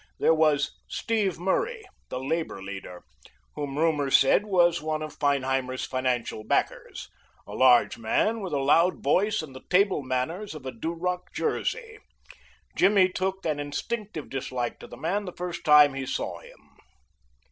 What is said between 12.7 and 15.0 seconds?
Jimmy took an instinctive dislike to the